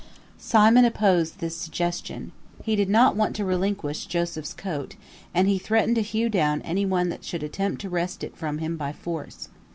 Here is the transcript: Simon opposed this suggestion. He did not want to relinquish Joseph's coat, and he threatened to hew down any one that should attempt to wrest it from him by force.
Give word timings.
Simon 0.39 0.83
opposed 0.83 1.37
this 1.37 1.55
suggestion. 1.55 2.31
He 2.63 2.75
did 2.75 2.89
not 2.89 3.15
want 3.15 3.35
to 3.35 3.45
relinquish 3.45 4.07
Joseph's 4.07 4.55
coat, 4.55 4.95
and 5.31 5.47
he 5.47 5.59
threatened 5.59 5.93
to 5.97 6.01
hew 6.01 6.27
down 6.27 6.59
any 6.63 6.87
one 6.87 7.09
that 7.09 7.23
should 7.23 7.43
attempt 7.43 7.81
to 7.81 7.89
wrest 7.91 8.23
it 8.23 8.35
from 8.35 8.57
him 8.57 8.77
by 8.77 8.93
force. 8.93 9.49